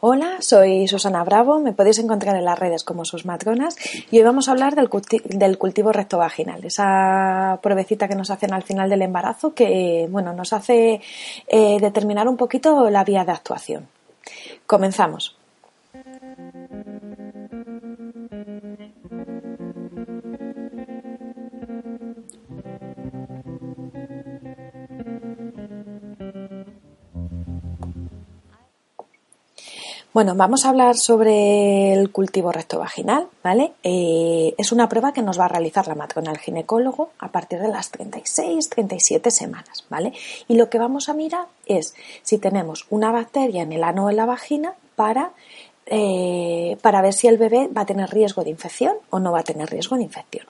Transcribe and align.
Hola, 0.00 0.38
soy 0.40 0.88
Susana 0.88 1.22
Bravo, 1.24 1.60
me 1.60 1.72
podéis 1.72 1.98
encontrar 1.98 2.36
en 2.36 2.44
las 2.44 2.58
redes 2.58 2.84
como 2.84 3.04
sus 3.04 3.24
matronas 3.24 3.76
y 4.10 4.18
hoy 4.18 4.24
vamos 4.24 4.48
a 4.48 4.52
hablar 4.52 4.74
del, 4.74 4.88
cultivo 5.58 5.92
rectovaginal, 5.92 6.64
esa 6.64 7.60
pruebecita 7.62 8.08
que 8.08 8.14
nos 8.14 8.30
hacen 8.30 8.52
al 8.52 8.62
final 8.62 8.90
del 8.90 9.02
embarazo 9.02 9.54
que 9.54 10.08
bueno, 10.10 10.32
nos 10.32 10.52
hace 10.52 11.00
eh, 11.46 11.78
determinar 11.80 12.28
un 12.28 12.36
poquito 12.36 12.90
la 12.90 13.04
vía 13.04 13.24
de 13.24 13.32
actuación. 13.32 13.88
Comenzamos. 14.66 15.36
Bueno, 30.14 30.34
vamos 30.34 30.66
a 30.66 30.68
hablar 30.68 30.98
sobre 30.98 31.94
el 31.94 32.10
cultivo 32.10 32.52
rectovaginal, 32.52 33.28
¿vale? 33.42 33.72
Eh, 33.82 34.54
es 34.58 34.70
una 34.70 34.86
prueba 34.86 35.14
que 35.14 35.22
nos 35.22 35.40
va 35.40 35.46
a 35.46 35.48
realizar 35.48 35.88
la 35.88 35.94
matrona 35.94 36.32
el 36.32 36.36
ginecólogo 36.36 37.12
a 37.18 37.32
partir 37.32 37.60
de 37.60 37.68
las 37.68 37.90
36, 37.90 38.68
37 38.68 39.30
semanas, 39.30 39.86
¿vale? 39.88 40.12
Y 40.48 40.56
lo 40.56 40.68
que 40.68 40.76
vamos 40.76 41.08
a 41.08 41.14
mirar 41.14 41.46
es 41.64 41.94
si 42.20 42.36
tenemos 42.36 42.84
una 42.90 43.10
bacteria 43.10 43.62
en 43.62 43.72
el 43.72 43.82
ano 43.82 44.04
o 44.04 44.10
en 44.10 44.16
la 44.16 44.26
vagina 44.26 44.74
para, 44.96 45.30
eh, 45.86 46.76
para 46.82 47.00
ver 47.00 47.14
si 47.14 47.28
el 47.28 47.38
bebé 47.38 47.70
va 47.74 47.82
a 47.82 47.86
tener 47.86 48.10
riesgo 48.10 48.44
de 48.44 48.50
infección 48.50 48.96
o 49.08 49.18
no 49.18 49.32
va 49.32 49.40
a 49.40 49.44
tener 49.44 49.70
riesgo 49.70 49.96
de 49.96 50.02
infección. 50.02 50.44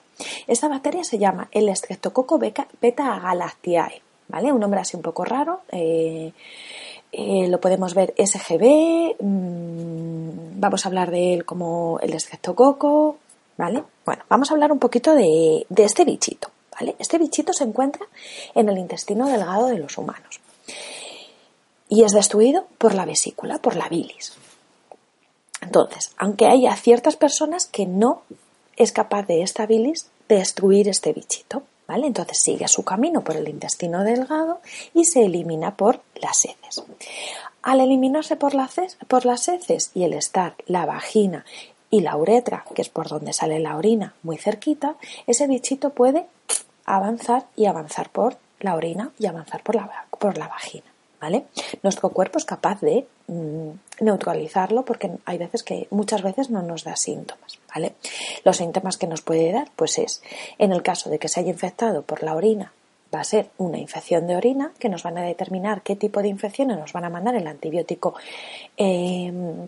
Esta 0.45 0.67
bacteria 0.67 1.05
se 1.05 1.19
llama 1.19 1.47
el 1.53 1.73
Streptococcus 1.73 2.37
beta-galactiae, 2.81 4.01
¿vale? 4.27 4.51
Un 4.51 4.59
nombre 4.59 4.81
así 4.81 4.97
un 4.97 5.03
poco 5.03 5.23
raro. 5.23 5.61
Eh, 5.71 6.33
eh, 7.15 7.47
lo 7.47 7.61
podemos 7.61 7.93
ver 7.93 8.13
SGB, 8.17 9.15
mm, 9.19 10.59
vamos 10.59 10.83
a 10.83 10.89
hablar 10.89 11.11
de 11.11 11.35
él 11.35 11.45
como 11.45 11.99
el 12.01 12.17
coco, 12.55 13.17
¿vale? 13.55 13.83
Bueno, 14.03 14.23
vamos 14.29 14.49
a 14.49 14.55
hablar 14.55 14.71
un 14.71 14.79
poquito 14.79 15.13
de, 15.13 15.67
de 15.69 15.83
este 15.83 16.05
bichito, 16.05 16.49
¿vale? 16.71 16.95
Este 16.97 17.19
bichito 17.19 17.53
se 17.53 17.65
encuentra 17.65 18.07
en 18.55 18.67
el 18.67 18.79
intestino 18.79 19.27
delgado 19.27 19.67
de 19.67 19.77
los 19.77 19.95
humanos 19.99 20.41
y 21.87 22.03
es 22.03 22.13
destruido 22.13 22.65
por 22.79 22.95
la 22.95 23.05
vesícula, 23.05 23.59
por 23.59 23.75
la 23.75 23.87
bilis. 23.89 24.33
Entonces, 25.61 26.11
aunque 26.17 26.47
haya 26.47 26.75
ciertas 26.75 27.15
personas 27.15 27.67
que 27.67 27.85
no 27.85 28.23
es 28.75 28.91
capaz 28.91 29.27
de 29.27 29.43
esta 29.43 29.67
bilis 29.67 30.07
destruir 30.27 30.89
este 30.89 31.13
bichito, 31.13 31.61
entonces 31.87 32.37
sigue 32.37 32.67
su 32.67 32.83
camino 32.83 33.23
por 33.23 33.35
el 33.35 33.47
intestino 33.47 34.03
delgado 34.03 34.61
y 34.93 35.05
se 35.05 35.25
elimina 35.25 35.75
por 35.75 36.01
las 36.15 36.45
heces. 36.45 36.83
Al 37.61 37.81
eliminarse 37.81 38.35
por 38.35 38.53
las, 38.53 38.75
por 39.07 39.25
las 39.25 39.47
heces 39.47 39.91
y 39.93 40.03
el 40.03 40.13
estar 40.13 40.55
la 40.65 40.85
vagina 40.85 41.45
y 41.89 42.01
la 42.01 42.17
uretra, 42.17 42.65
que 42.73 42.81
es 42.81 42.89
por 42.89 43.07
donde 43.07 43.33
sale 43.33 43.59
la 43.59 43.77
orina, 43.77 44.15
muy 44.23 44.37
cerquita, 44.37 44.95
ese 45.27 45.47
bichito 45.47 45.91
puede 45.91 46.25
avanzar 46.85 47.45
y 47.55 47.65
avanzar 47.65 48.09
por 48.09 48.37
la 48.59 48.75
orina 48.75 49.11
y 49.19 49.27
avanzar 49.27 49.61
por 49.63 49.75
la, 49.75 50.07
por 50.19 50.37
la 50.37 50.47
vagina. 50.47 50.92
Nuestro 51.81 52.09
cuerpo 52.09 52.37
es 52.37 52.45
capaz 52.45 52.81
de 52.81 53.05
mm, 53.27 53.69
neutralizarlo 54.01 54.83
porque 54.83 55.11
hay 55.25 55.37
veces 55.37 55.63
que 55.63 55.87
muchas 55.91 56.21
veces 56.21 56.49
no 56.49 56.61
nos 56.61 56.83
da 56.83 56.95
síntomas, 56.95 57.59
¿vale? 57.73 57.93
Los 58.43 58.57
síntomas 58.57 58.97
que 58.97 59.07
nos 59.07 59.21
puede 59.21 59.51
dar, 59.51 59.69
pues 59.75 59.97
es, 59.97 60.21
en 60.57 60.71
el 60.71 60.81
caso 60.81 61.09
de 61.09 61.19
que 61.19 61.27
se 61.27 61.39
haya 61.39 61.51
infectado 61.51 62.01
por 62.01 62.23
la 62.23 62.35
orina, 62.35 62.73
va 63.13 63.21
a 63.21 63.23
ser 63.23 63.49
una 63.57 63.77
infección 63.77 64.27
de 64.27 64.35
orina 64.35 64.71
que 64.79 64.89
nos 64.89 65.03
van 65.03 65.17
a 65.17 65.23
determinar 65.23 65.81
qué 65.83 65.95
tipo 65.95 66.21
de 66.21 66.29
infecciones 66.29 66.77
nos 66.77 66.93
van 66.93 67.05
a 67.05 67.09
mandar 67.09 67.35
el 67.35 67.47
antibiótico 67.47 68.15
em, 68.75 69.67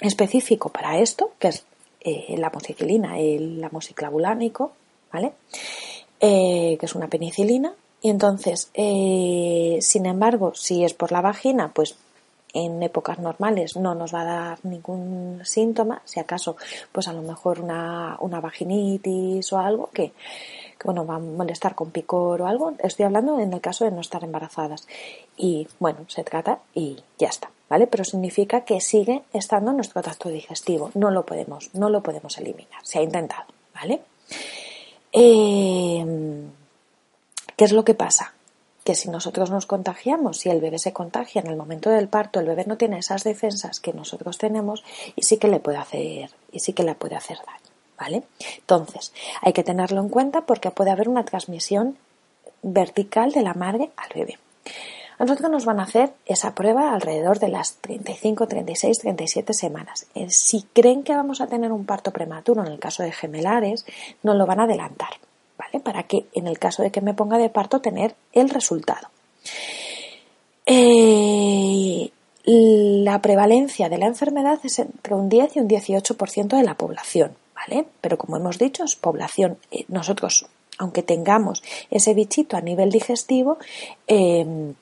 específico 0.00 0.68
para 0.70 0.98
esto, 0.98 1.32
que 1.38 1.48
es 1.48 1.64
eh, 2.00 2.36
la 2.38 2.46
amoxicilina, 2.48 3.18
el 3.18 3.62
amoxiclavulánico, 3.62 4.72
¿vale? 5.12 5.32
Eh, 6.20 6.76
que 6.78 6.86
es 6.86 6.94
una 6.94 7.08
penicilina, 7.08 7.74
y 8.02 8.08
entonces, 8.08 8.70
eh, 8.74 9.78
sin 9.82 10.06
embargo, 10.06 10.54
si 10.54 10.84
es 10.84 10.94
por 10.94 11.12
la 11.12 11.20
vagina, 11.20 11.70
pues 11.74 11.96
en 12.52 12.82
épocas 12.82 13.18
normales 13.18 13.76
no 13.76 13.94
nos 13.94 14.14
va 14.14 14.22
a 14.22 14.24
dar 14.24 14.58
ningún 14.64 15.40
síntoma, 15.44 16.02
si 16.04 16.18
acaso, 16.18 16.56
pues 16.92 17.08
a 17.08 17.12
lo 17.12 17.22
mejor 17.22 17.60
una, 17.60 18.16
una 18.20 18.40
vaginitis 18.40 19.52
o 19.52 19.58
algo 19.58 19.90
que, 19.92 20.12
bueno, 20.84 21.06
va 21.06 21.16
a 21.16 21.18
molestar 21.18 21.74
con 21.74 21.90
picor 21.90 22.40
o 22.42 22.46
algo. 22.46 22.72
Estoy 22.78 23.04
hablando 23.04 23.38
en 23.38 23.52
el 23.52 23.60
caso 23.60 23.84
de 23.84 23.90
no 23.90 24.00
estar 24.00 24.24
embarazadas. 24.24 24.88
Y 25.36 25.68
bueno, 25.78 26.00
se 26.08 26.24
trata 26.24 26.60
y 26.74 26.98
ya 27.18 27.28
está, 27.28 27.50
¿vale? 27.68 27.86
Pero 27.86 28.04
significa 28.04 28.62
que 28.62 28.80
sigue 28.80 29.22
estando 29.32 29.72
nuestro 29.72 30.02
tracto 30.02 30.28
digestivo. 30.30 30.90
No 30.94 31.10
lo 31.10 31.24
podemos, 31.26 31.70
no 31.74 31.90
lo 31.90 32.02
podemos 32.02 32.38
eliminar. 32.38 32.80
Se 32.82 32.98
ha 32.98 33.02
intentado, 33.02 33.44
¿vale? 33.74 34.00
Eh, 35.12 36.04
¿Qué 37.60 37.66
es 37.66 37.72
lo 37.72 37.84
que 37.84 37.92
pasa? 37.92 38.32
Que 38.84 38.94
si 38.94 39.10
nosotros 39.10 39.50
nos 39.50 39.66
contagiamos, 39.66 40.38
si 40.38 40.48
el 40.48 40.62
bebé 40.62 40.78
se 40.78 40.94
contagia 40.94 41.42
en 41.42 41.46
el 41.48 41.56
momento 41.56 41.90
del 41.90 42.08
parto, 42.08 42.40
el 42.40 42.46
bebé 42.46 42.64
no 42.66 42.78
tiene 42.78 42.96
esas 42.96 43.22
defensas 43.22 43.80
que 43.80 43.92
nosotros 43.92 44.38
tenemos 44.38 44.82
y 45.14 45.24
sí 45.24 45.36
que 45.36 45.46
le 45.46 45.60
puede 45.60 45.76
hacer, 45.76 46.30
y 46.52 46.60
sí 46.60 46.72
que 46.72 46.84
le 46.84 46.94
puede 46.94 47.16
hacer 47.16 47.36
daño. 47.36 47.74
¿Vale? 47.98 48.22
Entonces, 48.60 49.12
hay 49.42 49.52
que 49.52 49.62
tenerlo 49.62 50.00
en 50.00 50.08
cuenta 50.08 50.46
porque 50.46 50.70
puede 50.70 50.90
haber 50.90 51.10
una 51.10 51.26
transmisión 51.26 51.98
vertical 52.62 53.32
de 53.32 53.42
la 53.42 53.52
madre 53.52 53.90
al 53.94 54.08
bebé. 54.14 54.38
A 55.18 55.24
nosotros 55.24 55.50
nos 55.50 55.66
van 55.66 55.80
a 55.80 55.82
hacer 55.82 56.14
esa 56.24 56.54
prueba 56.54 56.94
alrededor 56.94 57.40
de 57.40 57.48
las 57.48 57.74
35, 57.82 58.46
36, 58.46 59.00
37 59.00 59.52
semanas. 59.52 60.06
Eh, 60.14 60.30
si 60.30 60.62
creen 60.62 61.02
que 61.02 61.14
vamos 61.14 61.42
a 61.42 61.46
tener 61.46 61.72
un 61.72 61.84
parto 61.84 62.10
prematuro, 62.10 62.64
en 62.64 62.72
el 62.72 62.78
caso 62.78 63.02
de 63.02 63.12
gemelares, 63.12 63.84
nos 64.22 64.36
lo 64.36 64.46
van 64.46 64.60
a 64.60 64.62
adelantar. 64.62 65.10
Para 65.78 66.02
que 66.04 66.26
en 66.34 66.48
el 66.48 66.58
caso 66.58 66.82
de 66.82 66.90
que 66.90 67.00
me 67.00 67.14
ponga 67.14 67.38
de 67.38 67.50
parto 67.50 67.80
tener 67.80 68.16
el 68.32 68.50
resultado. 68.50 69.08
Eh, 70.66 72.10
la 72.44 73.20
prevalencia 73.22 73.88
de 73.88 73.98
la 73.98 74.06
enfermedad 74.06 74.58
es 74.64 74.78
entre 74.78 75.14
un 75.14 75.28
10 75.28 75.56
y 75.56 75.60
un 75.60 75.68
18% 75.68 76.56
de 76.56 76.62
la 76.62 76.74
población, 76.74 77.32
¿vale? 77.54 77.86
Pero 78.00 78.18
como 78.18 78.36
hemos 78.36 78.58
dicho, 78.58 78.84
es 78.84 78.96
población. 78.96 79.58
Eh, 79.70 79.84
nosotros, 79.88 80.46
aunque 80.78 81.02
tengamos 81.02 81.62
ese 81.90 82.14
bichito 82.14 82.56
a 82.56 82.60
nivel 82.60 82.90
digestivo, 82.90 83.58
eh, 84.06 84.72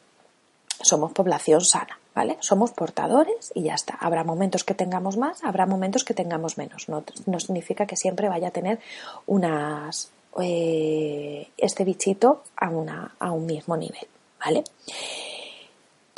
somos 0.81 1.13
población 1.13 1.61
sana, 1.61 1.99
¿vale? 2.15 2.37
Somos 2.41 2.71
portadores 2.71 3.53
y 3.55 3.65
ya 3.65 3.75
está. 3.75 3.95
Habrá 4.01 4.25
momentos 4.25 4.65
que 4.65 4.75
tengamos 4.75 5.17
más, 5.17 5.43
habrá 5.43 5.67
momentos 5.67 6.05
que 6.05 6.15
tengamos 6.15 6.59
menos. 6.59 6.89
No, 6.89 7.03
no 7.27 7.41
significa 7.41 7.87
que 7.87 7.97
siempre 7.97 8.29
vaya 8.29 8.49
a 8.49 8.53
tener 8.53 8.79
unas, 9.27 10.11
eh, 10.41 11.49
este 11.57 11.85
bichito 11.85 12.43
a, 12.57 12.69
una, 12.71 13.15
a 13.19 13.33
un 13.33 13.47
mismo 13.47 13.77
nivel, 13.77 14.07
¿vale? 14.45 14.65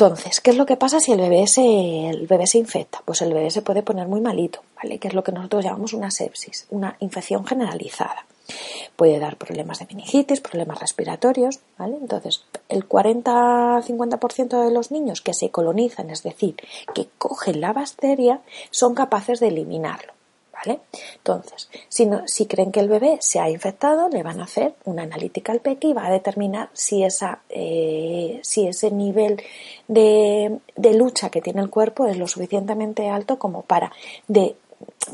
Entonces, 0.00 0.40
¿qué 0.40 0.50
es 0.50 0.56
lo 0.56 0.64
que 0.64 0.78
pasa 0.78 0.98
si 0.98 1.12
el 1.12 1.20
bebé, 1.20 1.46
se, 1.46 2.08
el 2.08 2.26
bebé 2.26 2.46
se 2.46 2.56
infecta? 2.56 3.02
Pues 3.04 3.20
el 3.20 3.34
bebé 3.34 3.50
se 3.50 3.60
puede 3.60 3.82
poner 3.82 4.08
muy 4.08 4.22
malito, 4.22 4.62
¿vale? 4.82 4.98
Que 4.98 5.08
es 5.08 5.14
lo 5.14 5.22
que 5.22 5.30
nosotros 5.30 5.62
llamamos 5.62 5.92
una 5.92 6.10
sepsis, 6.10 6.66
una 6.70 6.96
infección 7.00 7.44
generalizada. 7.44 8.24
Puede 8.96 9.18
dar 9.18 9.36
problemas 9.36 9.78
de 9.78 9.84
meningitis, 9.84 10.40
problemas 10.40 10.80
respiratorios, 10.80 11.60
¿vale? 11.76 11.98
Entonces, 12.00 12.44
el 12.70 12.88
40-50% 12.88 14.64
de 14.64 14.70
los 14.70 14.90
niños 14.90 15.20
que 15.20 15.34
se 15.34 15.50
colonizan, 15.50 16.08
es 16.08 16.22
decir, 16.22 16.56
que 16.94 17.08
cogen 17.18 17.60
la 17.60 17.74
bacteria, 17.74 18.40
son 18.70 18.94
capaces 18.94 19.38
de 19.38 19.48
eliminarlo. 19.48 20.14
Entonces, 20.66 21.68
si, 21.88 22.46
creen 22.46 22.72
que 22.72 22.80
el 22.80 22.88
bebé 22.88 23.18
se 23.20 23.40
ha 23.40 23.48
infectado, 23.48 24.08
le 24.08 24.22
van 24.22 24.40
a 24.40 24.44
hacer 24.44 24.74
una 24.84 25.02
analítica 25.02 25.52
al 25.52 25.60
peque 25.60 25.88
y 25.88 25.92
va 25.92 26.06
a 26.06 26.10
determinar 26.10 26.70
si, 26.72 27.02
eh, 27.02 28.40
ese 28.42 28.90
nivel 28.90 29.42
de, 29.88 30.60
lucha 30.94 31.30
que 31.30 31.40
tiene 31.40 31.62
el 31.62 31.70
cuerpo 31.70 32.06
es 32.06 32.18
lo 32.18 32.26
suficientemente 32.26 33.08
alto 33.08 33.38
como 33.38 33.62
para 33.62 33.92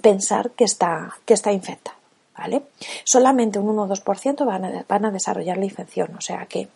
pensar 0.03 0.51
que 0.51 0.65
está, 0.65 1.13
infectado, 1.53 1.97
¿vale? 2.37 2.63
Solamente 3.05 3.59
un 3.59 3.69
1 3.69 3.83
o 3.83 3.89
2% 3.89 4.45
van 4.45 4.85
van 4.89 5.05
a 5.05 5.11
desarrollar 5.11 5.59
la 5.59 5.65
infección, 5.65 6.15
o 6.17 6.21
sea 6.21 6.47
que 6.47 6.69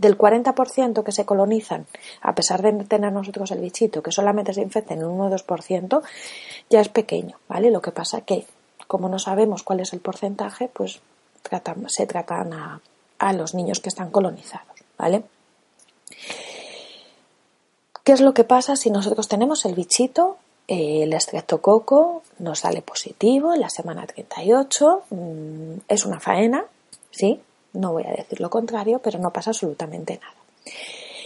del 0.00 0.16
40% 0.16 1.04
que 1.04 1.12
se 1.12 1.26
colonizan, 1.26 1.86
a 2.22 2.34
pesar 2.34 2.62
de 2.62 2.72
tener 2.84 3.12
nosotros 3.12 3.50
el 3.50 3.60
bichito, 3.60 4.02
que 4.02 4.10
solamente 4.10 4.54
se 4.54 4.62
infecten 4.62 4.98
en 4.98 5.04
un 5.04 5.20
1 5.20 5.24
o 5.26 5.30
2%, 5.30 6.02
ya 6.70 6.80
es 6.80 6.88
pequeño, 6.88 7.36
¿vale? 7.48 7.70
Lo 7.70 7.82
que 7.82 7.92
pasa 7.92 8.22
que, 8.22 8.46
como 8.86 9.10
no 9.10 9.18
sabemos 9.18 9.62
cuál 9.62 9.80
es 9.80 9.92
el 9.92 10.00
porcentaje, 10.00 10.70
pues 10.72 11.00
se 11.88 12.06
tratan 12.06 12.52
a, 12.54 12.80
los 13.34 13.54
niños 13.54 13.80
que 13.80 13.90
están 13.90 14.10
colonizados, 14.10 14.80
¿vale? 14.96 15.22
¿Qué 18.02 18.12
es 18.12 18.22
lo 18.22 18.32
que 18.32 18.44
pasa 18.44 18.76
si 18.76 18.90
nosotros 18.90 19.28
tenemos 19.28 19.66
el 19.66 19.74
bichito, 19.74 20.38
eh, 20.66 21.02
el 21.02 21.12
estreptococo 21.12 22.22
nos 22.38 22.60
sale 22.60 22.80
positivo 22.80 23.52
en 23.52 23.60
la 23.60 23.68
semana 23.68 24.06
38? 24.06 25.02
Mm, 25.10 25.74
es 25.86 26.06
una 26.06 26.18
faena, 26.18 26.64
¿sí? 27.10 27.42
No 27.72 27.92
voy 27.92 28.04
a 28.04 28.12
decir 28.12 28.40
lo 28.40 28.50
contrario, 28.50 29.00
pero 29.02 29.18
no 29.18 29.32
pasa 29.32 29.50
absolutamente 29.50 30.18
nada. 30.20 30.34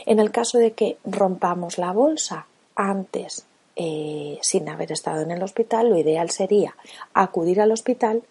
En 0.06 0.20
el 0.20 0.30
caso 0.30 0.58
de 0.58 0.72
que 0.72 0.98
rompamos 1.04 1.78
la 1.78 1.92
bolsa 1.92 2.46
antes, 2.74 3.46
eh, 3.76 4.38
sin 4.42 4.68
haber 4.68 4.92
estado 4.92 5.22
en 5.22 5.30
el 5.30 5.42
hospital, 5.42 5.88
lo 5.88 5.98
ideal 5.98 6.30
sería 6.30 6.76
acudir 7.14 7.60
al 7.60 7.72
hospital, 7.72 8.22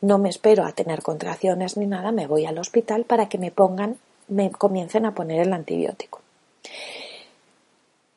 no 0.00 0.18
me 0.18 0.28
espero 0.28 0.64
a 0.64 0.72
tener 0.72 1.02
contracciones 1.02 1.76
ni 1.76 1.86
nada, 1.86 2.12
me 2.12 2.26
voy 2.26 2.44
al 2.44 2.58
hospital 2.58 3.04
para 3.04 3.28
que 3.28 3.38
me 3.38 3.50
pongan, 3.50 3.96
me 4.28 4.50
comiencen 4.50 5.06
a 5.06 5.14
poner 5.14 5.40
el 5.40 5.52
antibiótico. 5.52 6.20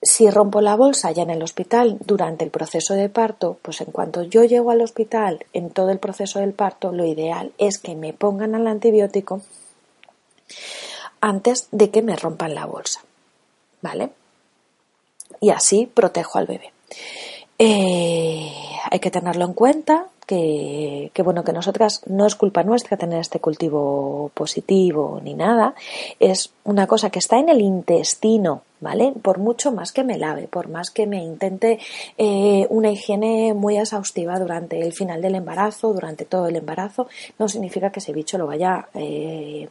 Si 0.06 0.30
rompo 0.30 0.62
la 0.62 0.76
bolsa 0.76 1.12
ya 1.12 1.24
en 1.24 1.32
el 1.32 1.42
hospital 1.42 1.98
durante 2.06 2.46
el 2.46 2.52
proceso 2.52 2.94
de 2.94 3.10
parto, 3.10 3.58
pues 3.64 3.82
en 3.82 3.88
cuanto 3.88 4.22
yo 4.22 4.44
llego 4.44 4.70
al 4.70 4.82
hospital 4.82 5.44
en 5.52 5.72
todo 5.72 5.90
el 5.90 5.98
proceso 5.98 6.40
del 6.40 6.54
parto, 6.54 6.92
lo 6.92 7.06
ideal 7.06 7.54
es 7.58 7.80
que 7.80 7.96
me 7.96 8.14
pongan 8.14 8.54
el 8.54 8.68
antibiótico 8.68 9.42
antes 11.22 11.70
de 11.72 11.90
que 11.90 12.04
me 12.04 12.16
rompan 12.16 12.54
la 12.54 12.68
bolsa. 12.68 13.02
¿Vale? 13.82 14.12
Y 15.42 15.50
así 15.50 15.88
protejo 15.92 16.38
al 16.38 16.46
bebé. 16.46 16.72
Eh, 17.58 18.52
hay 18.92 19.00
que 19.00 19.10
tenerlo 19.10 19.46
en 19.46 19.54
cuenta 19.54 20.06
que, 20.26 21.12
bueno, 21.24 21.44
que 21.44 21.54
nosotras 21.54 22.02
no 22.08 22.26
es 22.26 22.36
culpa 22.36 22.64
nuestra 22.64 22.98
tener 22.98 23.20
este 23.20 23.40
cultivo 23.40 24.32
positivo 24.34 25.20
ni 25.24 25.34
nada, 25.34 25.76
es 26.20 26.52
una 26.64 26.88
cosa 26.88 27.10
que 27.10 27.20
está 27.20 27.38
en 27.38 27.50
el 27.50 27.62
intestino, 27.62 28.64
¿vale? 28.86 29.14
Por 29.20 29.40
mucho 29.40 29.72
más 29.72 29.92
que 29.92 30.04
me 30.04 30.20
lave, 30.20 30.48
por 30.48 30.70
más 30.70 30.92
que 30.92 31.08
me 31.08 31.18
intente 31.18 31.80
eh, 32.20 32.68
una 32.70 32.92
higiene 32.92 33.56
muy 33.56 33.80
exhaustiva 33.80 34.38
durante 34.38 34.80
el 34.80 34.94
final 34.94 35.24
del 35.24 35.34
embarazo, 35.34 35.92
durante 35.92 36.24
todo 36.24 36.48
el 36.48 36.56
embarazo, 36.56 37.08
no 37.40 37.50
significa 37.50 37.90
que 37.90 38.00
ese 38.00 38.14
bicho 38.14 38.38
lo 38.38 38.46
vaya 38.46 38.88
eh, 38.94 39.68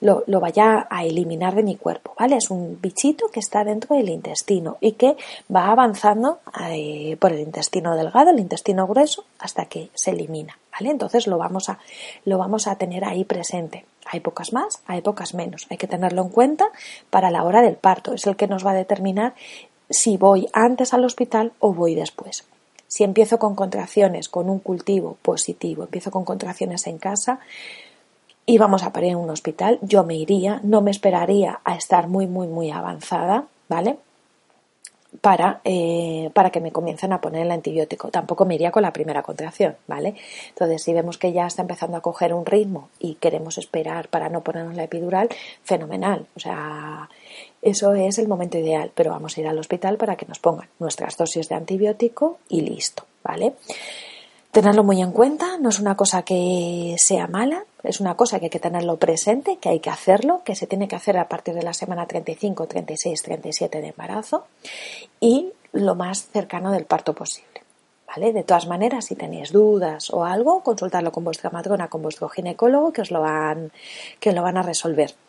lo, 0.00 0.22
vaya 0.40 0.86
a 0.90 1.04
eliminar 1.04 1.54
de 1.54 1.62
mi 1.62 1.76
cuerpo, 1.76 2.14
¿vale? 2.18 2.36
Es 2.36 2.50
un 2.50 2.80
bichito 2.80 3.28
que 3.28 3.40
está 3.40 3.64
dentro 3.64 3.96
del 3.96 4.08
intestino 4.08 4.76
y 4.80 4.92
que 4.92 5.16
va 5.54 5.68
avanzando 5.68 6.38
eh, 6.70 7.16
por 7.18 7.32
el 7.32 7.40
intestino 7.40 7.96
delgado, 7.96 8.30
el 8.30 8.40
intestino 8.40 8.86
grueso, 8.86 9.24
hasta 9.38 9.66
que 9.66 9.90
se 9.94 10.12
elimina, 10.12 10.58
¿vale? 10.72 10.90
Entonces 10.90 11.26
lo 11.26 11.38
vamos 11.38 11.68
a, 11.68 11.78
lo 12.24 12.38
vamos 12.38 12.66
a 12.66 12.76
tener 12.76 13.04
ahí 13.04 13.24
presente. 13.24 13.84
Hay 14.10 14.20
pocas 14.20 14.52
más, 14.52 14.80
hay 14.86 15.02
pocas 15.02 15.34
menos. 15.34 15.66
Hay 15.70 15.76
que 15.76 15.86
tenerlo 15.86 16.22
en 16.22 16.30
cuenta 16.30 16.68
para 17.10 17.30
la 17.30 17.44
hora 17.44 17.60
del 17.60 17.76
parto. 17.76 18.14
Es 18.14 18.26
el 18.26 18.36
que 18.36 18.46
nos 18.46 18.64
va 18.64 18.70
a 18.70 18.74
determinar 18.74 19.34
si 19.90 20.16
voy 20.16 20.48
antes 20.52 20.94
al 20.94 21.04
hospital 21.04 21.52
o 21.58 21.74
voy 21.74 21.94
después. 21.94 22.44
Si 22.86 23.04
empiezo 23.04 23.38
con 23.38 23.54
contracciones, 23.54 24.30
con 24.30 24.48
un 24.48 24.60
cultivo 24.60 25.18
positivo, 25.20 25.84
empiezo 25.84 26.10
con 26.10 26.24
contracciones 26.24 26.86
en 26.86 26.96
casa, 26.96 27.38
y 28.48 28.56
vamos 28.56 28.82
a 28.82 28.94
parir 28.94 29.10
en 29.10 29.18
un 29.18 29.28
hospital, 29.28 29.78
yo 29.82 30.04
me 30.04 30.14
iría, 30.14 30.58
no 30.62 30.80
me 30.80 30.90
esperaría 30.90 31.60
a 31.64 31.76
estar 31.76 32.08
muy, 32.08 32.26
muy, 32.26 32.46
muy 32.46 32.70
avanzada, 32.70 33.44
¿vale? 33.68 33.98
Para, 35.20 35.60
eh, 35.64 36.30
para 36.32 36.48
que 36.48 36.60
me 36.60 36.72
comiencen 36.72 37.12
a 37.12 37.20
poner 37.20 37.42
el 37.42 37.50
antibiótico. 37.50 38.08
Tampoco 38.08 38.46
me 38.46 38.54
iría 38.54 38.70
con 38.70 38.84
la 38.84 38.92
primera 38.94 39.22
contracción, 39.22 39.76
¿vale? 39.86 40.14
Entonces, 40.48 40.82
si 40.82 40.94
vemos 40.94 41.18
que 41.18 41.34
ya 41.34 41.46
está 41.46 41.60
empezando 41.60 41.98
a 41.98 42.00
coger 42.00 42.32
un 42.32 42.46
ritmo 42.46 42.88
y 42.98 43.16
queremos 43.16 43.58
esperar 43.58 44.08
para 44.08 44.30
no 44.30 44.40
ponernos 44.40 44.76
la 44.76 44.84
epidural, 44.84 45.28
fenomenal. 45.62 46.24
O 46.34 46.40
sea, 46.40 47.10
eso 47.60 47.92
es 47.92 48.18
el 48.18 48.28
momento 48.28 48.56
ideal, 48.56 48.92
pero 48.94 49.10
vamos 49.10 49.36
a 49.36 49.42
ir 49.42 49.46
al 49.46 49.58
hospital 49.58 49.98
para 49.98 50.16
que 50.16 50.24
nos 50.24 50.38
pongan 50.38 50.70
nuestras 50.78 51.18
dosis 51.18 51.50
de 51.50 51.54
antibiótico 51.54 52.38
y 52.48 52.62
listo, 52.62 53.04
¿vale? 53.22 53.52
Tenerlo 54.58 54.82
muy 54.82 55.00
en 55.00 55.12
cuenta, 55.12 55.56
no 55.60 55.68
es 55.68 55.78
una 55.78 55.96
cosa 55.96 56.22
que 56.22 56.96
sea 56.98 57.28
mala, 57.28 57.62
es 57.84 58.00
una 58.00 58.16
cosa 58.16 58.40
que 58.40 58.46
hay 58.46 58.50
que 58.50 58.58
tenerlo 58.58 58.96
presente, 58.96 59.58
que 59.58 59.68
hay 59.68 59.78
que 59.78 59.88
hacerlo, 59.88 60.42
que 60.44 60.56
se 60.56 60.66
tiene 60.66 60.88
que 60.88 60.96
hacer 60.96 61.16
a 61.16 61.28
partir 61.28 61.54
de 61.54 61.62
la 61.62 61.72
semana 61.72 62.06
35, 62.06 62.66
36, 62.66 63.22
37 63.22 63.80
de 63.80 63.86
embarazo 63.86 64.46
y 65.20 65.52
lo 65.70 65.94
más 65.94 66.26
cercano 66.32 66.72
del 66.72 66.86
parto 66.86 67.12
posible. 67.12 67.62
¿Vale? 68.08 68.32
De 68.32 68.42
todas 68.42 68.66
maneras, 68.66 69.04
si 69.04 69.14
tenéis 69.14 69.52
dudas 69.52 70.10
o 70.10 70.24
algo, 70.24 70.64
consultarlo 70.64 71.12
con 71.12 71.22
vuestra 71.22 71.50
matrona, 71.50 71.86
con 71.86 72.02
vuestro 72.02 72.28
ginecólogo, 72.28 72.92
que 72.92 73.02
os 73.02 73.12
lo 73.12 73.22
que 74.18 74.32
lo 74.32 74.42
van 74.42 74.56
a 74.56 74.62
resolver. 74.62 75.14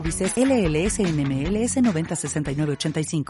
Services 0.00 0.32
LLS 0.38 0.98
NMLS 1.00 1.76
906985. 1.76 3.24